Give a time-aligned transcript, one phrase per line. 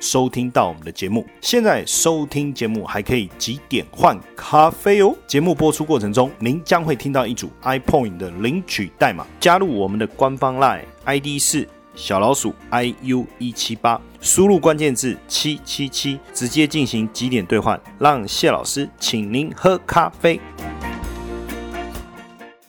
[0.00, 5.14] 收听到我们的节目，现在收听节目还可以几点换咖啡哦。
[5.26, 20.40] 节目播出过程中，您将会听到一组 iPoint 的领取代码，加入我们的官方 Line ID 是小老鼠 iu 一七八，输入关键字七七七，直接进行几点兑换，让谢老师请您喝咖啡。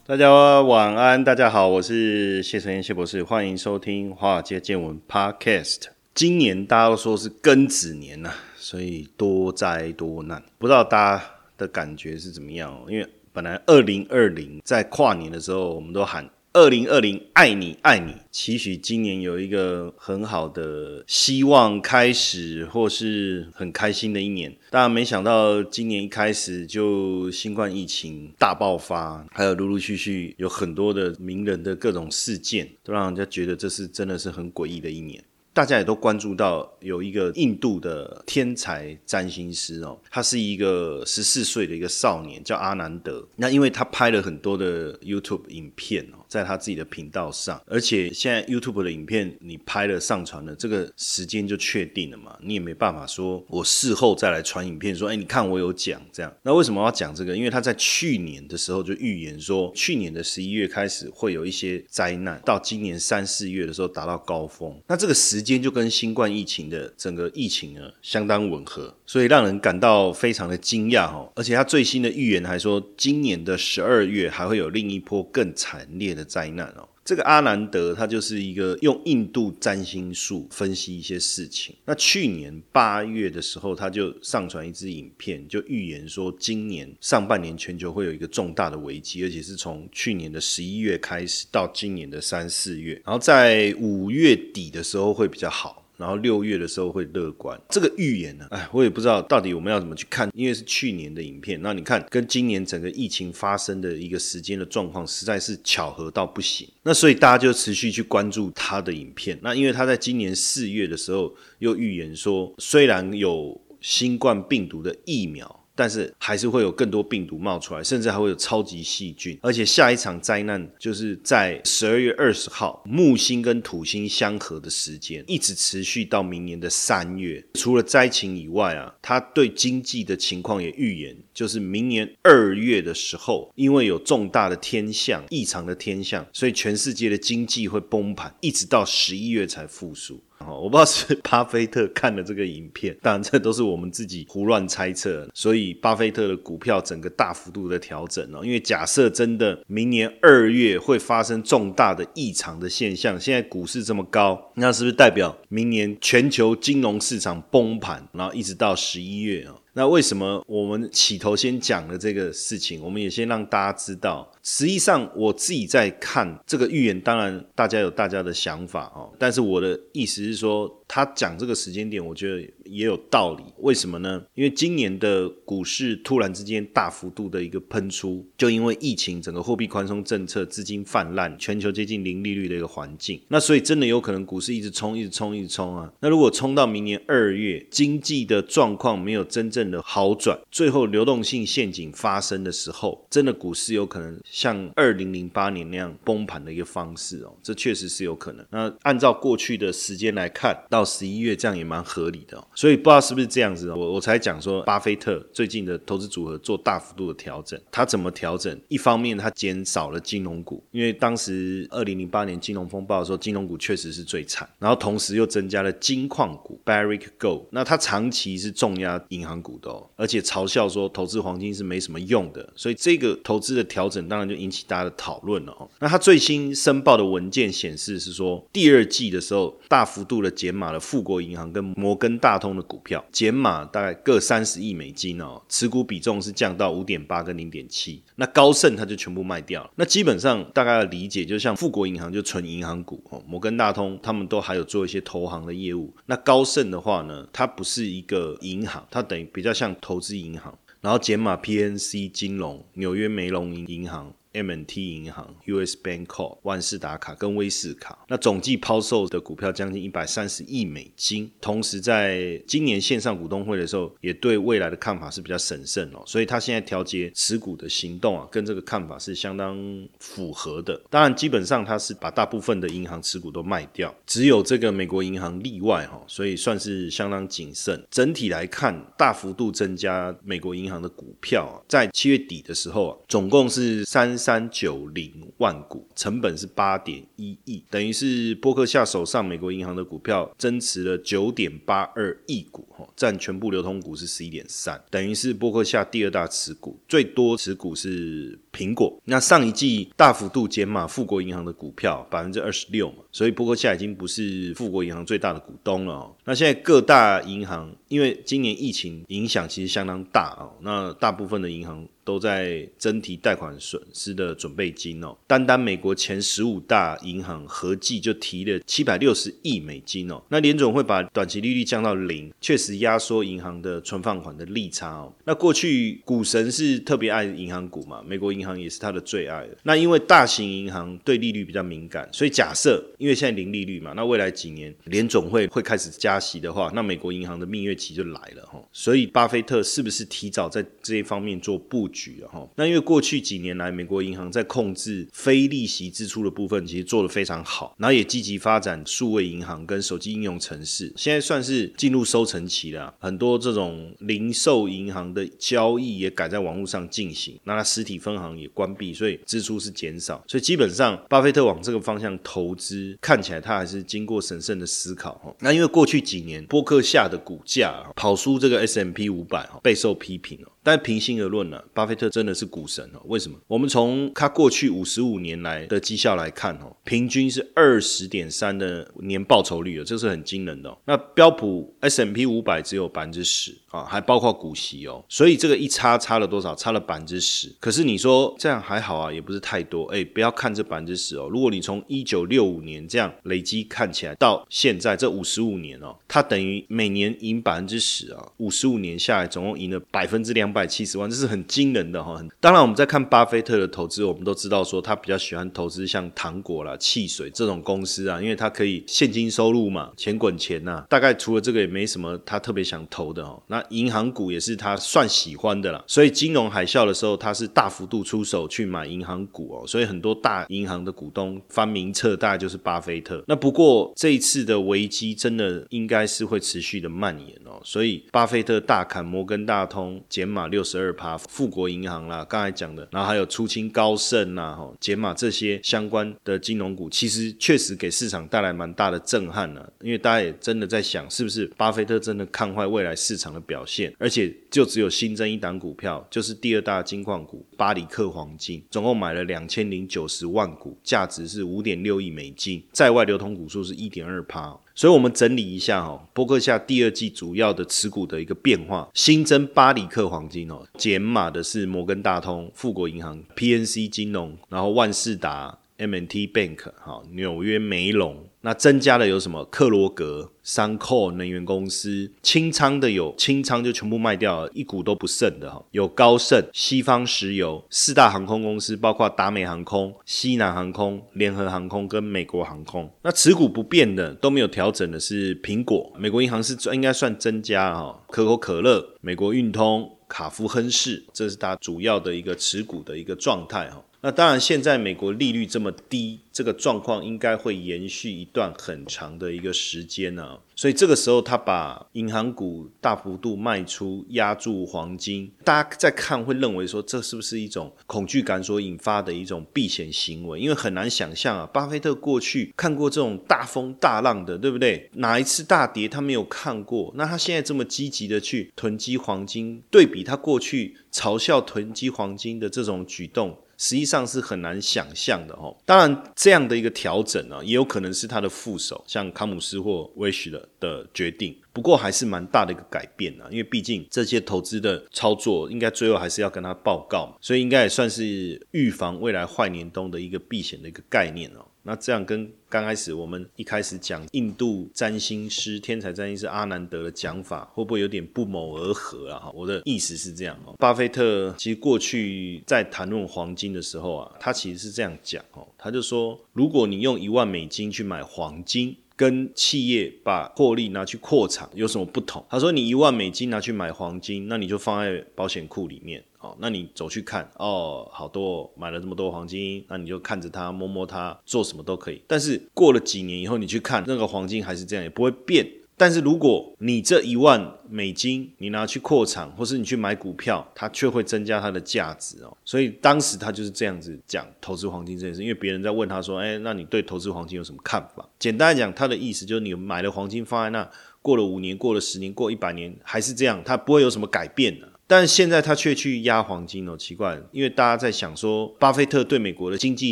[0.07, 5.98] 大家晚安，大家好，我是谢承彦谢博士，欢迎收听华尔街见闻 Podcast。
[6.19, 11.23] 今年大家都说是庚子年呐，所以多灾多难，不知道大家
[11.57, 12.83] 的感觉是怎么样哦？
[12.89, 24.53] 因为本来二零二零在跨年的时候，我们都喊二零二零爱你爱你，期许今年有一个很好的希望开始，或是很开心的一年。
[24.71, 35.23] 但没想到今年一开始就新冠疫情大爆发，还有陆陆续续有很多的名人的各种事件，都让人家觉得这是真的是很诡异的一年。
[35.53, 43.27] 大家也都关注到有一个印度的天才占星师哦，他是一个十四岁的一个少年，叫阿南德。
[43.35, 46.18] 那因为他拍了很多的 YouTube 影片哦。
[46.29, 52.37] 在他自己的频道上，而且现在 YouTube 的影片你拍了上传了，这个时间就确定了嘛？
[52.43, 56.31] 你也没办法说我事后再来传影片说，哎，你看我有讲这样。
[56.43, 57.35] 那为什么要讲这个？
[57.35, 64.79] 因为他在去年的时候就预言说，去年的十一月开始会有一些灾难，到今年三四月的时候达到高峰。
[64.87, 71.31] 那这个时间就跟新冠疫情的整个疫情呢相当吻合，所以让人感到非常的惊讶哦。
[71.35, 76.18] 而且他最新的预言还说，今年的十二月还会有另一波更惨烈的。
[76.19, 81.75] 的灾难哦，这个阿南德他就是一个用印度占星术分析一些事情。
[81.85, 95.85] 那去年八月的时候，他就上传一支影片，就预言说今年上半年全球会有一个重大的危机，而且是从去年的十一月开始到今年的三四月，然后在五月底的时候会比较好。
[95.99, 101.61] 然后六月的时候会乐观，这个预言呢，哎，我也不知道到底我们要怎么去看，因为是去年的影片。
[101.61, 106.65] 那你看，跟今年整个疫情发生的一个时间的状况，实在是巧合到不行。
[106.83, 109.37] 那所以大家就持续去关注他的影片。
[109.41, 115.58] 那因为他在今年四月的时候又预言说，虽然有新冠病毒的疫苗。
[115.79, 127.41] 但是还是会有更多病毒冒出来，甚至还会有超级细菌，而且下一场灾难就是在十二月二十号木星跟土星相合的时间，一直持续到明年的三月。
[127.53, 140.21] 除了灾情以外啊，他对经济的情况也预言，就是明年二月的时候，因为有重大的天象、异常的天象，所以全世界的经济会崩盘，一直到十一月才复苏。
[140.47, 145.27] 我不知道是巴菲特看了这个影片，当然这都是我们自己胡乱猜测。
[145.33, 159.55] 所以巴菲特的股票整个大幅度的调整哦，因为假设真的明年二月会发生重大的异常的现象，现在股市这么高，那是不是代表明年全球金融市场崩盘，然后一直到十一月啊？
[159.79, 164.29] 那为什么我们起头先讲的这个事情，我们也先让大家知道。
[164.43, 169.09] 实际上，我自己在看这个预言，当然大家有大家的想法哦。
[169.17, 173.43] 但是我的意思是说，他讲这个时间点，我觉得也有道理。
[173.59, 174.21] 为什么呢？
[174.33, 183.21] 因为今年的股市突然之间大幅度的一个喷出，就因为疫情，整个货币宽松政策，资金泛滥，全球接近零利率的一个环境。
[183.27, 185.93] 那所以真的有可能股市一直冲，一直冲，一直冲啊。
[185.99, 194.19] 那如果冲到明年二月，经济的状况没有真正的好转，最后流动性陷阱发生的时候，真的股市有可能。
[194.25, 198.43] 像二零零八年那样崩盘的一个方式哦，这确实是有可能。
[198.49, 202.47] 那按照过去的时间来看，到到十一月这样也蛮合理的哦。
[202.55, 207.59] 所以不知道是不是这样子，我我才讲说，巴菲特最近的投资组合做大幅度的调整。
[207.69, 208.57] 他怎么调整？
[208.69, 214.47] 一方面他减少了金融股，因为当时二零零八年金融风暴的时候，金融股确实是最惨。
[214.57, 217.47] 然后同时又增加了金矿股 Barrick Gold。
[217.51, 222.49] 那他长期是重压银行股的，哦，而且嘲笑说投资黄金是没什么用的。
[222.55, 224.29] 所以这个投资的调整当然。
[224.29, 225.67] 就引起大家的讨论了哦。
[225.79, 238.01] 那他最新申报的文件显示是说，第二季的时候大幅度的减码了富国银行跟摩根大通的股票，减码大概各三十亿美金哦，持股比重是降到五点八跟零点七。
[238.15, 239.71] 那高盛他就全部卖掉了。
[239.75, 245.93] 那基本上大概的理解，就像富国银行就纯银行股哦，摩根大通他们都还有做一些投行的业务。
[246.05, 250.57] 那高盛的话呢，它不是一个银行，它等于比较像投资银行。
[250.81, 254.13] 然后减码 PNC 金融、纽约梅隆银银行。
[254.33, 261.31] M&T 银行、US Bank、万事达卡跟威士卡，那总计抛售的股票将近一百三十亿美金。
[261.41, 269.57] 同时，在今年线上股东会的时候，也对未来的看法是比较审慎哦，所以他现在调节持股的行动啊，跟这个看法是相当
[269.99, 270.79] 符合的。
[270.91, 277.83] 当然，基本上他是把大部分的银行持股都卖掉，只有这个美国银行例外哈，所以算是相当谨慎。
[277.89, 284.18] 整体来看，大幅度增加美国银行的股票啊，在七月底的时候啊，总共是三。
[284.19, 298.99] 三九零万股，成本是八点一亿，等于是波克夏手上美国银行的股票增持了九点八二亿股，哈，占全部流通股是十一点三，等于是波克夏第二大持股，最多持股是苹果。
[299.05, 306.15] 那上一季大幅度减码富国银行的股票百分之二十六嘛，所以波克夏已经不是富国银行最大的股东了哦。
[306.25, 311.87] 那现在各大银行因为今年疫情影响其实相当大哦，那大部分的银行。
[312.05, 320.19] 都在增提贷款损失的准备金哦，单单美国前十五大银行合计就提了七百六十亿美金哦。
[320.29, 325.13] 那联总会把短期利率降到零，确实压缩银行的存放款的利差哦。
[325.25, 329.45] 那过去股神是特别爱银行股嘛，美国银行也是他的最爱。
[329.63, 338.63] 那因为大型银行对利率比较敏感，所以假设因为现在零利率嘛，那未来几年联总会会开始加息的话，那美国银行的蜜月期就来了哈。
[338.71, 342.21] 所以巴菲特是不是提早在这一方面做布局？
[342.21, 352.93] 了哈，那因为过去几年来，美国银行在控制非利息支出的部分，其实做得非常好，然后也积极发展数位银行跟手机应用程式，现在算是进入收成期了。
[352.99, 360.23] 很多这种零售银行的交易也改在网络上进行，那它实体分行也关闭，所以支出是减少。
[360.27, 365.35] 所以基本上，巴菲特往这个方向投资，看起来他还是经过审慎的思考哈。
[365.39, 370.51] 那因为过去几年，波克夏的股价跑输这个 S M P 五百哈，备受批评哦。
[370.63, 373.01] 但平心而论呢，巴菲特真的是股神哦。
[373.05, 373.37] 为什么？
[373.47, 380.77] 我们从他过去五十五年来的绩效来看哦，平均是二十点三的年报酬率哦，这是很惊人的。
[380.85, 386.53] 那标普 S M P 五百只有百分之十啊，还包括股息哦，所以这个一差差了多少？
[386.53, 387.49] 差了百分之十。
[387.59, 389.85] 可是你说这样还好啊，也不是太多。
[389.85, 391.29] 哎，不要看这百分之十哦。
[391.31, 400.48] 如果你从一九六五年这样累积看起来到现在这五十五年哦，它等于每年赢百分之十啊，五十五年下来总共赢了百分之两。
[400.49, 402.19] 两百七十万，这是很惊人的哈。
[402.39, 410.83] 当然，我们在看巴菲特的投资，我们都知道说他比较喜欢投资像糖果啦、汽水这种公司啊，因为他可以现金收入嘛，钱滚钱呐。
[410.89, 413.39] 大概除了这个，也没什么他特别想投的哦。
[413.45, 415.83] 那银行股也是他算喜欢的啦。
[415.85, 419.67] 所以金融海啸的时候，他是大幅度出手去买银行股哦。
[419.67, 423.23] 所以很多大银行的股东翻名册，大概就是巴菲特。
[423.27, 427.61] 那不过这一次的危机真的应该是会持续的蔓延哦。
[427.63, 430.38] 所以巴菲特大砍摩根大通减码。
[430.47, 439.67] 六十二趴，富国银行啦，刚才讲的，然后还有出清高盛呐，哈，解码这些相关的金融股，其实确实给市场带来蛮大的震撼呢。
[439.81, 443.93] 因为大家也真的在想，是不是巴菲特真的看坏未来市场的表现？
[443.97, 454.57] 而且就只有新增一档股票，就是第二大金矿股巴里克黄金，总共买了两千零九十万股，价值是五点六亿美金，在外流通股数是一点二趴。
[454.79, 465.59] 所以，我们整理一下哦，波克夏第二季主要的持股的一个变化：新增巴里克黄金哦，减码的是摩根大通、富国银行、PNC 金融，然后万事达。
[465.75, 469.43] M&T Bank 哈，纽约梅隆，那增加的有什么？
[469.45, 475.61] 克罗格、三扣能源公司，清仓的有清仓就全部卖掉了，一股都不剩的哈。
[475.71, 482.89] 有高盛、西方石油四大航空公司，包括达美航空、西南航空、联合航空跟美国航空。
[483.01, 493.83] 那持股不变的都没有调整的是苹果、美国银行是应该算增加哈，可口可乐、美国运通、卡夫亨氏，这是它主要的一个持股的一个状态哈。
[494.01, 500.39] 那当然，现在美国利率这么低，这个状况应该会延续一段很长的一个时间呢。
[500.55, 505.29] 所以这个时候，他把银行股大幅度卖出，压住黄金。
[505.43, 510.39] 大家在看会认为说，这是不是一种恐惧感所引发的一种避险行为？
[510.39, 514.89] 因为很难想象啊，巴菲特过去看过这种大风大浪的，对不对？
[514.93, 516.93] 哪一次大跌他没有看过？
[516.95, 523.37] 那他现在这么积极的去囤积黄金，对比他过去嘲笑囤积黄金的这种举动。
[523.59, 525.55] 实际上是很难想象的哦。
[525.65, 531.37] 当然，这样的一个调整呢，也有可能是他的副手，像康姆斯或威许的的决定。
[531.51, 541.45] 不过还是蛮大的一个改变啊，因为毕竟这些投资的操作，应该最后还是要跟他报告，所以应该也算是预防未来坏年冬的一个避险的一个概念哦。
[541.69, 549.19] 那这样跟刚开始我们一开始讲印度占星师、天才占星师阿南德的讲法，会不会有点不谋而合啊？
[549.19, 550.55] 哈，我的意思是这样哦。
[550.57, 558.75] 巴菲特其实过去在谈论黄金的时候啊，他其实是这样讲哦，他就说，如果你用一万美金去买黄金。
[558.99, 562.21] 跟企业把获利拿去扩产有什么不同？
[562.29, 572.01] 他说：“你一万美金拿去买黄金，那你就放在保险库里面，哦，那你走去看，哦，好多买了这么多黄金，那你就看着它，摸摸它，做什么都可以。
[572.07, 575.47] 但是过了几年以后，你去看那个黄金还是这样，也不会变。”
[575.79, 582.35] 但是如果你这一万美金你拿去扩产，或是你去买股票，它却会增加它的价值哦。
[582.43, 590.69] 所以当时他就是这样子讲投资黄金这件事，因为别人在问他说：“哎，那你对投资黄金有什么看法？”简单来讲，他的意思就是你买了黄金放在那，
[591.01, 594.68] 过了五年，过了十年，过一百年还是这样，它不会有什么改变的。
[594.89, 599.91] 但现在他却去压黄金哦，奇怪，因为大家在想说，巴菲特对美国的经济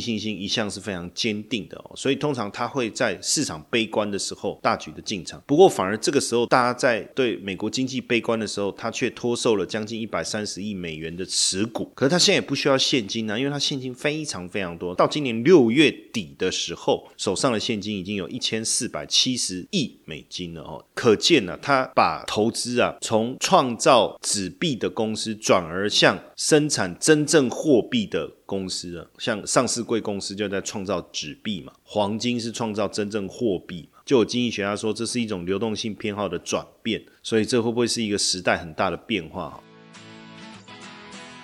[0.01, 5.39] 信心一向是非常坚定的哦，所以通常他会在市场悲观的时候大举的进场。
[5.45, 11.91] 不过反而这个时候，大家在对美国经济悲观的时候，他却脱售了将近一百三十亿美元的持股。
[11.93, 39.61] 可是他现在也不需要现金啊，因为他现金非常非常多，到今年六月底的时候，手上的现金已经有一千四百七十亿美金了哦，可见呢，他把投资啊从创造纸币的公司转而向生产真正货币的公司了，像上市贵公司就在创造纸币嘛，黄金是创造真正货币嘛，就有经济学家说这是一种流动性偏好的转变，所以这会不会是一个时代很大的变化？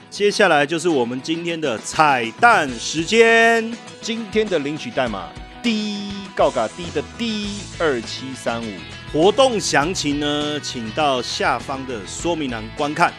[0.10, 5.30] 接下来就是我们今天的彩蛋时间，今天的领取代码
[5.64, 7.48] D 告嘎 D 的 D
[7.80, 8.72] 二七三五，
[9.14, 13.14] 活动详情呢，请到下方的说明栏观看。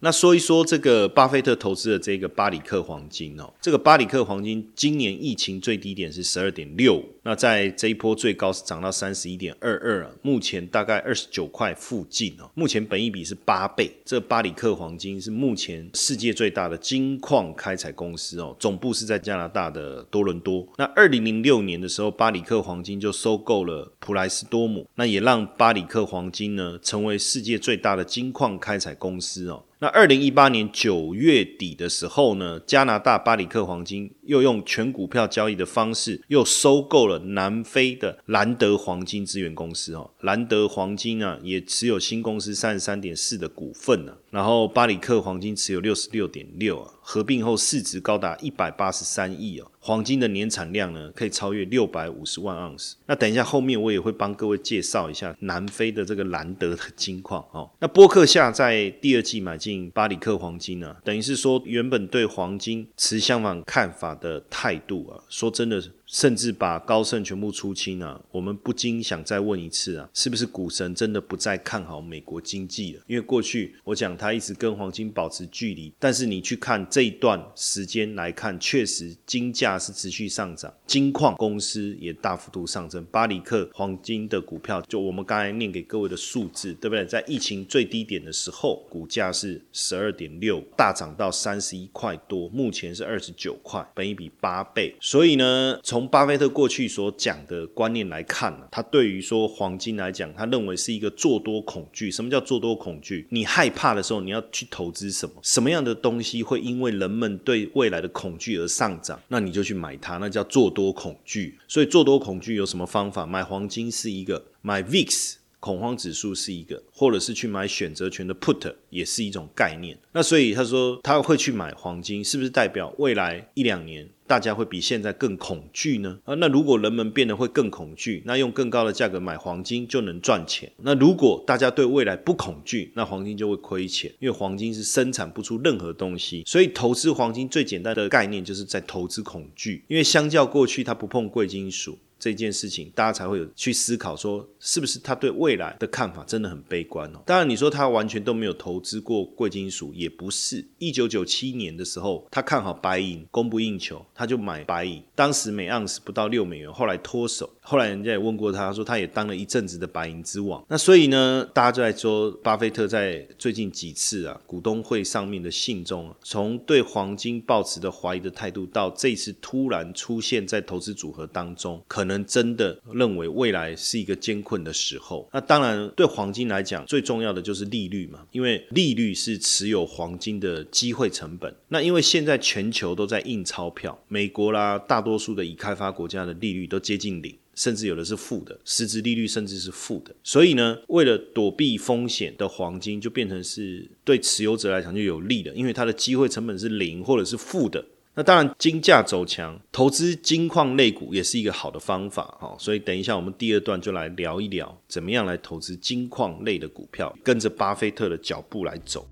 [0.00, 13.90] 那说一说这个巴菲特投资的这个巴里克黄金哦，这个巴里克黄金今年疫情最低点是十二点六，那在这一波最高是涨到三十一点二二啊，目前大概二十九块附近哦，目前本益比是八倍。
[14.04, 20.66] 这巴里克黄金是目前世界最大的金矿开采公司哦，总部是在加拿大的多伦多。
[20.76, 29.64] 那二零零六年的时候，巴里克黄金就收购了普莱斯多姆，那也让巴里克黄金呢成为世界最大的金矿开采公司哦。
[29.78, 40.10] 那二零一八年九月底的时候呢，加拿大巴里克黄金又用全股票交易的方式，又收购了南非的兰德黄金资源公司哦。
[40.22, 44.14] 兰德黄金啊，也持有新公司三十三点四的股份呢。
[44.36, 46.92] 然后巴里克黄金持有六十六点六啊。
[47.08, 52.96] 合并后市值高达一百八十三亿哦，黄金的年产量呢可以超越六百五十万盎司。
[53.06, 57.70] 那等一下后面我也会帮各位介绍一下南非的这个兰德的金矿哦。
[57.78, 65.80] 那波克夏在第二季买进巴里克黄金呢，等于是说原本对黄金持相反看法的态度啊，说真的。
[66.06, 68.20] 甚至把高盛全部出清啊！
[68.30, 73.02] 我们不禁想再问一次啊，是不是股神真的不再看好美国经济了？
[73.06, 83.04] 因为过去我讲他一直跟黄金保持距离，但是你去看这一段时间来看，确实金价是持续上涨，金矿公司也大幅度上升。
[83.10, 87.04] 巴里克黄金的股票，就我们刚才念给各位的数字，对不对？
[87.04, 94.94] 在疫情最低点的时候，股价是十二点六，大涨到三十一块多，目前是二十九块，本一比八倍。
[95.00, 102.10] 所以呢，从从巴菲特过去所讲的观念来看呢，他对于说黄金来讲，他认为是一个做多恐惧。
[102.10, 103.26] 什么叫做多恐惧？
[103.30, 105.36] 你害怕的时候，你要去投资什么？
[105.42, 109.18] 什么样的东西会因为人们对未来的恐惧而上涨？
[109.28, 111.58] 那你就去买它，那叫做多恐惧。
[111.66, 113.24] 所以做多恐惧有什么方法？
[113.24, 119.98] 买黄金是一个，买 VIX 恐慌指数是一个，或者是去买选择权的 Put 也是一种概念。
[120.12, 124.08] 那所以他说他会去买黄金，是不是代表未来一两年？
[124.28, 126.18] 大家会比现在更恐惧呢？
[126.24, 130.70] 啊，那如果人们变得会更恐惧，那用更高的价格买黄金就能赚钱。
[130.78, 136.44] 那如果大家对未来不恐惧，那黄金就会亏钱，因为黄金是生产不出任何东西。
[136.46, 141.98] 所以投资黄金最简单的概念就是在投资恐惧，因为相较过去它不碰贵金属。
[142.26, 147.20] 这件事情，大家才会有去思考，说是不是他对未来的看法真的很悲观哦？
[147.24, 150.66] 当然，你说他完全都没有投资过贵金属，也不是。
[150.78, 157.48] 一九九七年的时候，他看好白银，供不应求，他就买白银，当时每盎司不到六美元，后来脱手。
[157.60, 160.64] 后来人家也问过他，说他也当了一阵子的白银之王。
[160.68, 172.15] 那所以呢，大家就在说，巴菲特在最近几次啊股东会上面的信中，从对黄金抱持的怀疑的态度，到这次突然出现在投资组合当中，可能。
[172.16, 175.28] 能真的认为未来是一个艰困的时候。
[175.32, 181.54] 那当然，对黄金来讲，最重要的就是利率嘛，因为利率是持有黄金的机会成本。
[181.68, 187.36] 那因为现在全球都在印钞票，美国啦，大多数的已开发国家的利率都接近零。
[187.54, 190.14] 甚至有的是负的，实质利率甚至是负的。
[190.22, 197.82] 所以呢，为了躲避风险的黄金，就变成是对持有者来讲就有利的，因为它的机会成本是零或者是负的。
[198.18, 202.56] 那当然，金价走强，投资金矿类股也是一个好的方法哈。
[202.58, 209.06] 所以等一下我们第二段就来聊一聊，怎么样来投资金矿类的股票，跟着巴菲特的脚步来走。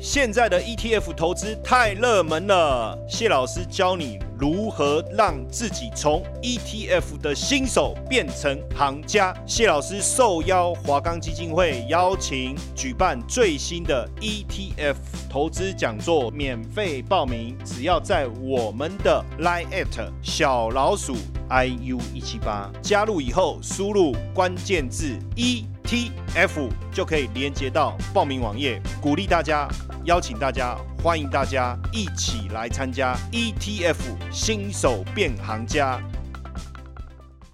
[0.00, 9.34] 现在的 ETF 投资太热门了，谢老师教你如何让自己从 ETF 的新手变成行家。
[9.44, 14.94] 谢老师受邀华冈基金会邀请举办最新的 ETF
[15.28, 21.16] 投资讲座，免费报名，只要在我们的 Line at 小老鼠
[21.50, 22.70] iu 一七八。
[22.80, 29.66] 加入以后，输入关键字一 T F 就可以连接到报名网页，鼓励大家。
[30.04, 33.96] 邀请大家，欢迎大家一起来参加 ETF
[34.30, 35.98] 新手变行家。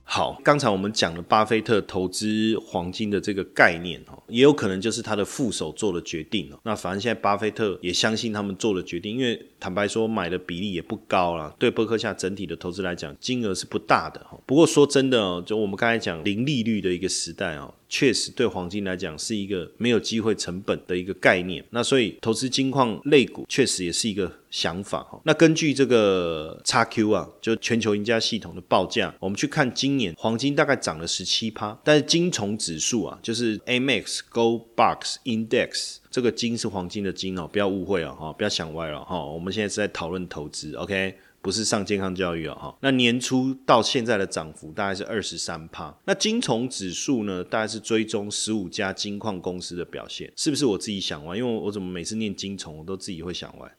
[0.03, 6.59] 好，刚才我们讲了巴菲特投资黄金的这个概念哦，也有可能就是他的副手做的决定哦。
[6.65, 14.39] 那反正现在巴菲特也相信他们做的决定，因为坦白说买的比例也不高啦，对伯克夏整体的投资来讲，金额是不大的哈。
[14.47, 17.75] 不过说真的哦，就我们刚才讲零利率的一个时代哦。
[17.87, 21.65] 确实，对黄金来讲是一个没有机会成本的一个概念。
[21.71, 25.21] 那所以投资金矿类股确实也是一个想法哈。
[25.23, 39.25] 那根据这个 XQ 啊，就全球赢家系统的报价，我们去看今年黄金大概涨了十七趴，但是金虫指数啊，就是 AMAX Gold Box Index，这个金是黄金的金哦，不要误会了哈，不要想歪了哈。
[39.25, 41.19] 我们现在是在讨论投资，OK。
[41.45, 45.95] 不是上健康教育啊哈，那年初到现在的涨幅大概是二十三帕。
[46.07, 51.37] 那金虫指数呢，大概是追踪十五家金矿公司的表现，是不是我自己想歪？
[51.37, 53.71] 因为我怎么每次念金虫，我都自己会想歪。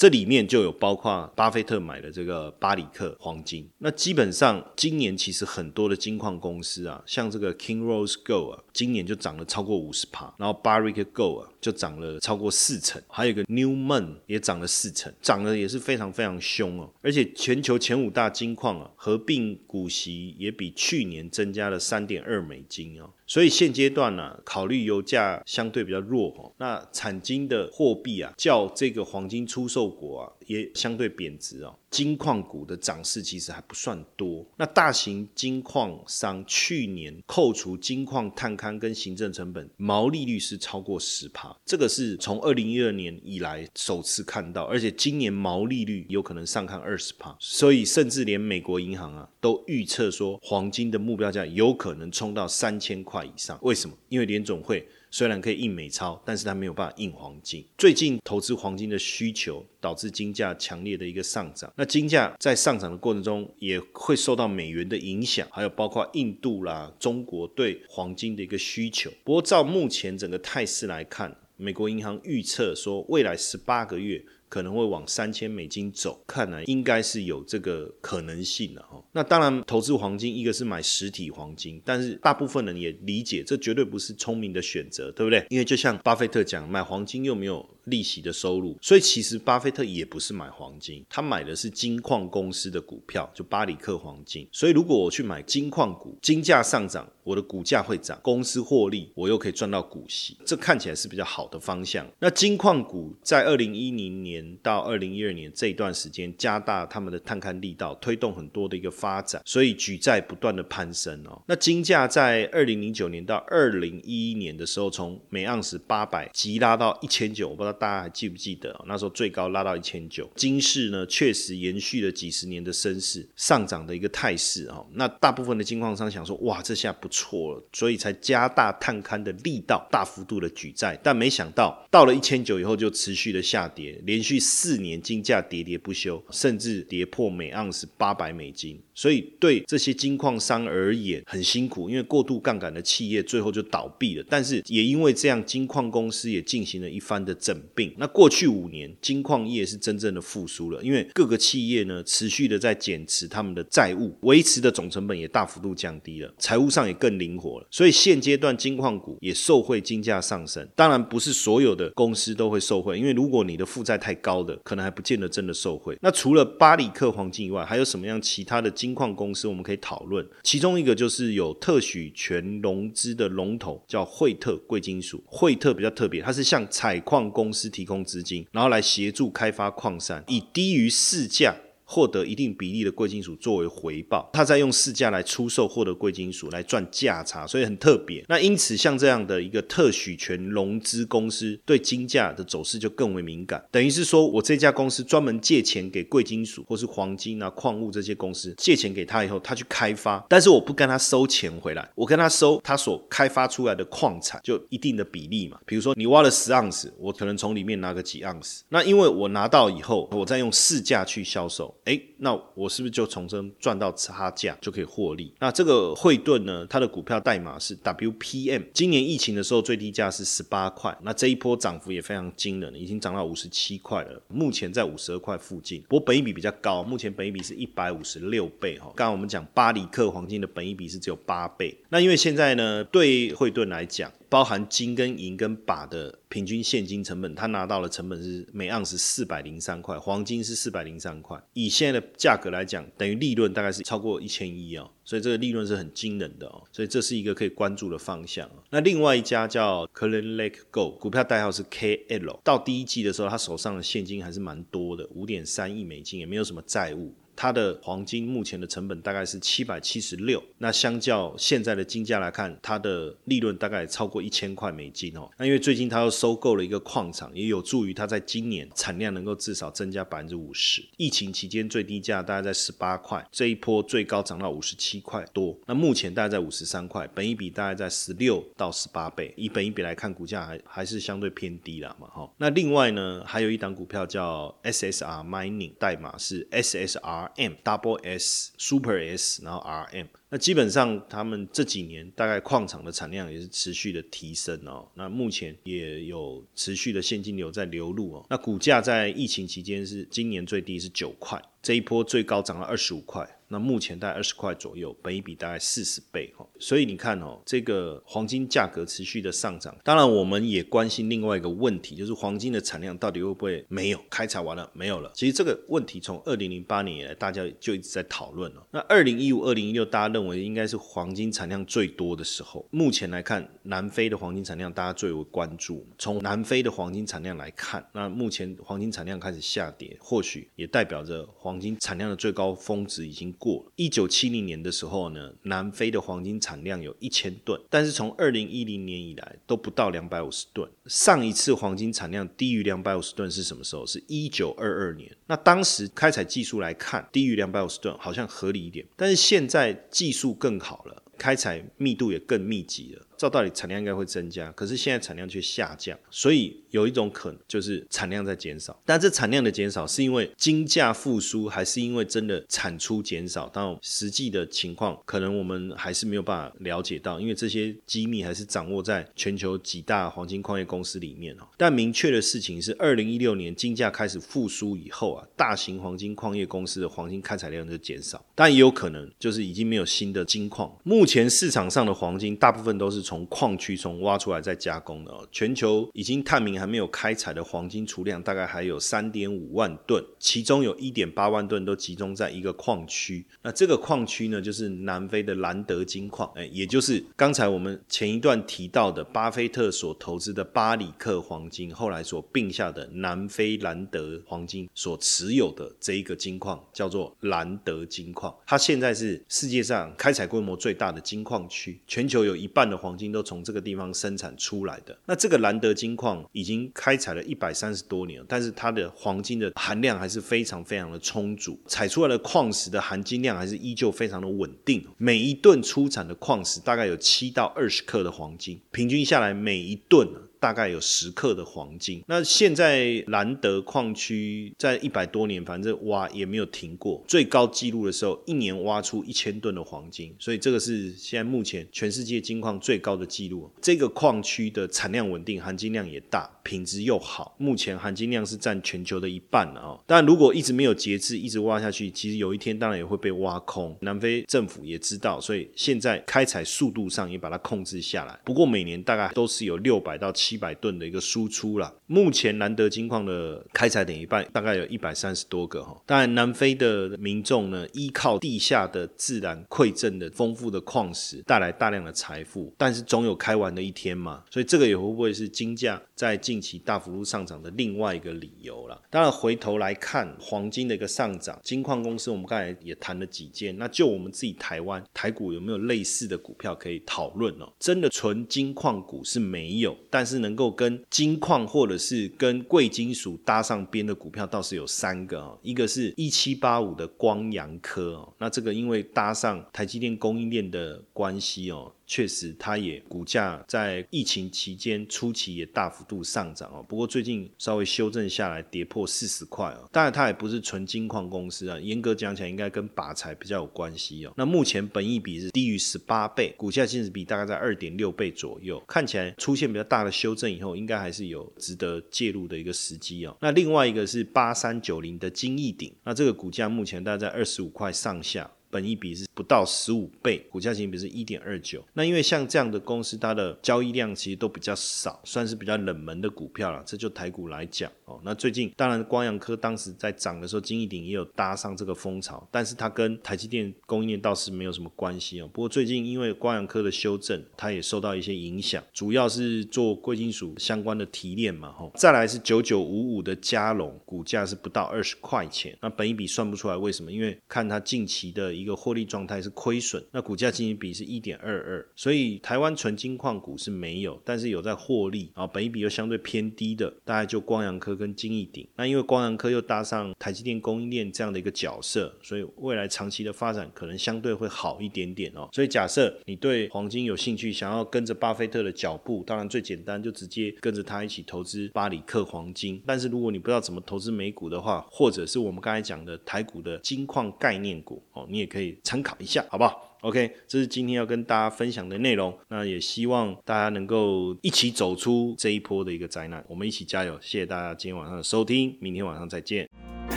[0.00, 3.68] 这里面就有包括巴菲特买的这个巴里克黄金。
[3.76, 16.90] 那基本上今年其实很多的金矿公司啊，像这个 King Rose Gold 啊，今年就涨了超过五十趴，然后 Barrick Gold 啊就涨了超过四成，还有一个 Newman 也涨了四成，涨得也是非常非常凶哦。
[17.02, 23.10] 而且全球前五大金矿啊，合并股息也比去年增加了三点二美金哦。
[23.30, 30.32] 所以现阶段呢，考虑油价相对比较弱哦，那产金的货币啊，较这个黄金出售国啊。
[30.50, 34.44] 也相对贬值哦，金矿股的涨势其实还不算多。
[34.56, 53.56] 那大型金矿商去年扣除金矿探勘跟行政成本，毛利率是超过十趴，这个是从二零一二年以来首次看到，而且今年毛利率有可能上看二十趴，所以甚至连美国银行啊都预测说，黄金的目标价有可能冲到三千块以上。
[53.62, 53.96] 为什么？
[54.08, 54.84] 因为联总会。
[55.10, 57.64] 虽然可以印美钞，但是它没有办法印黄金。
[57.76, 61.72] 最近投资黄金的需求导致金价强烈的一个上涨。
[61.76, 69.10] 那金价在上涨的过程中，也会受到美元的影响，还有包括印度啦、中国对黄金的一个需求。
[69.24, 74.24] 不过，照目前整个态势来看，美国银行预测说，未来十八个月。
[74.50, 79.02] 可能会往三千美金走，看来应该是有这个可能性了哈。
[79.12, 85.46] 那当然，投资黄金一个是买实体黄金，但是大部分人也理解，这绝对不是聪明的选择，对不对？
[85.48, 87.66] 因为就像巴菲特讲，买黄金又没有。
[87.84, 94.46] 利息的收入，所以其实巴菲特也不是买黄金，他买的是金矿公司的股票，就巴里克黄金。
[94.52, 102.06] 所以如果我去买金矿股，金价上涨，我的股价会涨，公司获利，我又可以赚到股息，这看起来是比较好的方向。
[102.18, 111.40] 那金矿股在二零一零年到二零一二年这一段时间，加大他们的探勘力道，推动很多的一个发展，所以举债不断的攀升哦。
[111.46, 117.69] 那金价在二零零九年到二零一一年的时候，从每盎司八百急拉到一千九，我不知道。
[117.72, 124.86] 大家还记不记得那时候最高拉到一千九，金市呢确实延续了几十年的升势上涨的一个态势哦。
[124.92, 130.98] 那大部分的金矿商想说，哇，这下不错了，所以才加大探勘的力道，大幅度的举债。
[131.02, 138.80] 但没想到到了一千九以后就持续的下跌，连续四年金价喋喋不休，甚至跌破每盎司八百美金。
[139.00, 144.24] 所以对这些金矿商而言很辛苦，因为过度杠杆的企业最后就倒闭了。
[144.28, 147.90] 但是也因为这样，金矿公司也进行了一番的整并。
[147.96, 157.66] 那过去五年，金矿业是真正的复苏了，因为各个企业呢持续的在减持他们的债务，维持的总成本也大幅度降低了，财务上也更灵活了。
[157.70, 160.68] 所以现阶段金矿股也受惠金价上升。
[160.76, 165.96] 当然不是所有的公司都会受惠，因为如果你的负债太高的，可能还不见得真的受惠。
[166.02, 170.26] 那除了巴里克黄金以外，还有什么样其他的金矿公司我们可以讨论？
[170.42, 175.22] 其中一个就是有特许权融资的龙头，叫惠特贵金属。
[175.26, 181.54] 惠特比较特别，它是向采矿公司提供资金，然后来协助开发矿山，以低于市价。
[181.92, 188.24] 获得一定比例的贵金属作为回报，他再用市价来出售获得贵金属来赚价差，所以很特别。
[188.28, 193.60] 那因此像这样的一个特许权融资公司，对金价的走势就更为敏感。
[193.72, 205.58] 等于是说我这家公司专门借钱给贵金属或是黄金啊矿物这些公司借钱给他以后，他去开发，但是我不跟他收钱回来，我跟他收他所开发出来的矿产就一定的比例嘛。
[205.66, 208.62] 比如说你挖了十盎司，我可能从里面拿个几盎司。
[208.68, 211.74] 那因为我拿到以后，我再用市价去销售。
[211.84, 215.32] 哎，那我是不是就从中赚到差价就可以获利？
[215.40, 216.66] 那这个惠顿呢？
[216.68, 218.64] 它的股票代码是 WPM。
[218.72, 224.22] 今年疫情的时候最低价是十八块，那这一波涨幅也非常惊人，已经涨到五十七块了。
[224.28, 228.92] 目前在五十二块附近，不过本一比比较高，目前本一比是一百五十六倍哈。
[228.94, 231.76] 刚刚我们讲巴里克黄金的本一比是只有八倍。
[231.88, 241.42] 那因为现在呢，对惠顿来讲，包含金跟银跟钯的平均现金成本，他拿到的成本是每盎司四百零三块，黄金是四百零三块。
[241.54, 248.50] 以现在的价格来讲，等于利润大概是超过一千亿哦，所以这个利润是很惊人的哦，所以这是一个可以关注的方向。
[248.70, 257.14] 那另外一家叫 c l a n Lake Gold，股票代号是 KL，到第一季的时候，他手上的现金还是蛮多的，五点三亿美金，也没有什么债务。
[257.40, 265.26] 它的黄金目前的成本大概是七百七十六，那相较现在的金价来看，它的利润大概超过一千块美金哦。
[265.38, 270.84] 那因为最近它又收购了一个矿场，也有助于它在今年产量能够至少增加百分之五十。
[270.98, 282.30] 疫情期间最低价大概在十八块，这一波最高涨到五十七块多，那目前大概在五十三块，本一比大概在十六到十八倍，以本一比来看，股价还还是相对偏低了嘛哈。
[282.36, 287.29] 那另外呢，还有一档股票叫 SSR Mining，代码是 SSR。
[287.36, 294.88] M double S Super S，然后 R M，那基本上他们这几年大概矿场的产量也是持续的提升哦。
[294.94, 298.26] 那目前也有持续的现金流在流入哦。
[298.28, 303.28] 那股价在疫情期间是今年最低是九块，这一波最高涨了二十五块。
[303.52, 315.10] 那目前大概二十块左右，本一比大概四十倍哈，所以你看哦，这个黄金价格持续的上涨，当然我们也关心另外一个问题，就是黄金的产量到底会不会没有开采完了没有了？
[315.16, 318.64] 其实这个问题从二零零八年以来，大家就一直在讨论了。
[318.70, 322.64] 那二零一五、二零一六，大家认为应该是黄金产量最多的时候。
[322.70, 325.84] 目前来看，南非的黄金产量大家最为关注。
[325.98, 333.34] 从南非的黄金产量来看，那目前黄金产量开始下跌，或许也代表着黄金产量的最高峰值已经。
[333.40, 340.70] 过一九七零年的时候呢，南非的黄金产量有一千吨，但是从二零一零年以来都不到两百五十吨。
[340.84, 343.86] 上一次黄金产量低于两百五十吨是什么时候？
[343.86, 345.10] 是一九二二年。
[345.26, 353.06] 那当时开采技术来看，低于两百五十吨好像合理一点，但是现在技术更好了，开采密度也更密集了。
[353.16, 358.80] 照道理产量应该会增加，可是现在产量却下降，所以有一种可能就是产量在减少。
[358.86, 363.48] 但这产量的减少是因为金价复苏，还是因为真的产出减少？
[363.48, 371.48] 到实际的情况可能我们还是没有办法了解到，因为这些机密还是掌握在全球几大黄金矿业公司里面哦。
[371.56, 378.24] 但明确的事情是，二零一六年金价开始复苏以后啊，大型黄金矿业公司的黄金开采量就减少。
[378.34, 380.72] 但也有可能就是已经没有新的金矿。
[380.84, 383.00] 目前市场上的黄金大部分都是。
[383.02, 393.24] 从矿区中挖出来再加工的哦，全球已经探明还没有开采的黄金储量大概还有三点五万吨，其中有一点八万吨都集中在一个矿区。
[393.42, 408.32] 那这个矿区呢，就是南非的兰德金矿，哎，也就是刚才我们前一段提到的巴菲特所投资的巴里克黄金，后来所并下的南非兰德黄金所持有的这一个金矿，叫做兰德金矿。
[408.46, 413.00] 它现在是世界上开采规模最大的金矿区，全球有一半的黄。
[413.00, 414.98] 金都从这个地方生产出来的。
[415.06, 424.84] 那这个兰德金矿已经开采了一百三十多年，但是它的黄金的含量还是非常非常的充足，采出来的矿石的含金量还是依旧非常的稳定。
[424.96, 430.08] 每一吨出产的矿石大概有七到二十克的黄金，平均下来每一吨
[430.40, 432.02] 大概有十克的黄金。
[432.08, 443.50] 那现在兰德矿区在一百多年，反正挖也没有停过，最高纪录的时候，一年挖出一千吨的黄金，所以这个是现在目前全世界金矿最高的纪录。
[443.60, 449.78] 这个矿区的产量稳定，含金量也大，品质又好，目前含金量是占全球的一半了啊。
[449.86, 453.76] 但如果一直没有节制，一直挖下去，其实有一天当然也会被挖空。
[453.82, 458.18] 南非政府也知道，所以现在开采速度上也把它控制下来。
[458.24, 461.74] 不过每年大概都是有六百到七七百吨的一个输出了。
[461.88, 465.76] 目前兰德金矿的开采点一半，大概有一百三十多个哈。
[465.84, 474.22] 当然，南非的民众呢，依靠地下的自然馈赠的丰富的矿石带来大量的财富，但是总有开完的一天嘛。
[474.30, 478.80] 所以这个也会不会是金价在近期大幅度上涨的另外一个理由了？
[478.88, 487.52] 当然，回头来看黄金的一个上涨，金矿公司我们刚才也谈了几件，那就我们自己台湾台股有没有类似的股票可以讨论哦？
[487.58, 501.72] 真的纯金矿股是没有，但是能够跟金矿或者是跟贵金属搭上边的股票倒是有三个哦，一个是一七八五的光阳科哦，那这个因为搭上台积电供应链的关系哦。
[501.90, 509.68] 确实，它也股价在疫情期间初期也大幅度上涨哦，不过最近稍微修正下来，跌破四十块哦。
[509.72, 514.12] 当然，它也不是纯金矿公司啊，严格讲起来，应该跟拔财比较有关系哦。
[514.16, 523.16] 那目前本益比是低于十八倍，股价净值比大概在二点六倍左右，看起来出现比较大的修正以后，应该还是有值得介入的一个时机哦。
[523.20, 528.30] 那另外一个是八三九零的金翼鼎，那这个股价目前大概在二十五块上下。
[528.50, 531.64] 本益比是不到十五倍，股价型比是一点二九。
[531.74, 536.62] 那因为像这样的公司，它的交易量其实都比较少，算是比较冷门的股票了。
[536.66, 538.00] 这就台股来讲哦。
[538.04, 545.30] 那最近当然光阳科当时在涨的时候，金益鼎也有搭上这个风潮，但是它跟台积电供应链倒是没有什么关系哦。
[545.32, 551.52] 不过最近因为光阳科的修正，它也受到一些影响，主要是做贵金属相关的提炼嘛。
[551.52, 555.56] 吼，再来是九九五五的加龙，股价是不到二十块钱。
[555.62, 556.90] 那本益比算不出来，为什么？
[556.90, 558.39] 因为看它近期的。
[558.40, 568.48] 一个获利状态是亏损，那股价经营比是一点二二，所以台湾纯金矿股是没有，但是有在获利啊，本益比又相对偏低的，大概就光阳科跟金益鼎。
[568.56, 575.28] 那因为光阳科又搭上台积电供应链这样的一个角色，所以未来长期的发展可能相对会好一点点哦。
[575.32, 582.62] 所以假设你对黄金有兴趣，想要跟着巴菲特的脚步，当然最简单就直接跟着他一起投资巴里克黄金。
[582.66, 588.29] 但是如果你不知道怎么投资美股的话，或者是我们刚才讲的台股的金矿概念股哦，你也。
[588.30, 592.16] 可以参考一下，好不好？OK，这是今天要跟大家分享的内容。
[592.28, 596.98] 那也希望大家能够一起走出这一波的一个灾难，我们一起加油！
[597.00, 599.79] 谢谢大家今天晚上的收听，明天晚上再见。